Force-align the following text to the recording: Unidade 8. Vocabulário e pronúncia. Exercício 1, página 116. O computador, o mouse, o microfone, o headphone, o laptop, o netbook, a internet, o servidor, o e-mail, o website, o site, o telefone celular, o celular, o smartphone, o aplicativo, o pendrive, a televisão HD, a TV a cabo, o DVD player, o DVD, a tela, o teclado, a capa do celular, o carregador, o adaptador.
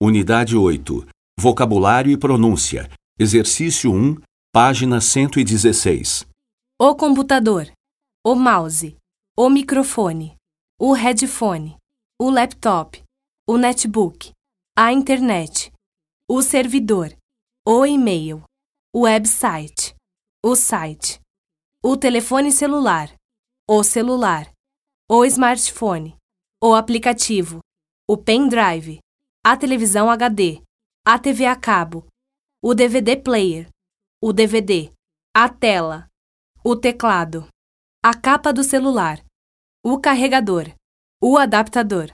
Unidade 0.00 0.56
8. 0.56 1.08
Vocabulário 1.40 2.12
e 2.12 2.16
pronúncia. 2.16 2.88
Exercício 3.18 3.90
1, 3.90 4.14
página 4.52 5.00
116. 5.00 6.24
O 6.80 6.94
computador, 6.94 7.68
o 8.24 8.36
mouse, 8.36 8.96
o 9.36 9.50
microfone, 9.50 10.36
o 10.78 10.92
headphone, 10.92 11.76
o 12.16 12.30
laptop, 12.30 13.02
o 13.44 13.58
netbook, 13.58 14.30
a 14.78 14.92
internet, 14.92 15.72
o 16.30 16.42
servidor, 16.42 17.12
o 17.66 17.84
e-mail, 17.84 18.44
o 18.94 19.00
website, 19.00 19.96
o 20.44 20.54
site, 20.54 21.18
o 21.82 21.96
telefone 21.96 22.52
celular, 22.52 23.12
o 23.68 23.82
celular, 23.82 24.48
o 25.10 25.24
smartphone, 25.24 26.14
o 26.62 26.72
aplicativo, 26.72 27.58
o 28.08 28.16
pendrive, 28.16 29.00
a 29.44 29.56
televisão 29.56 30.10
HD, 30.10 30.62
a 31.06 31.18
TV 31.18 31.46
a 31.46 31.56
cabo, 31.56 32.06
o 32.62 32.74
DVD 32.74 33.16
player, 33.16 33.68
o 34.20 34.32
DVD, 34.32 34.92
a 35.34 35.48
tela, 35.48 36.08
o 36.64 36.76
teclado, 36.76 37.48
a 38.02 38.14
capa 38.14 38.52
do 38.52 38.64
celular, 38.64 39.24
o 39.84 39.98
carregador, 39.98 40.66
o 41.22 41.38
adaptador. 41.38 42.12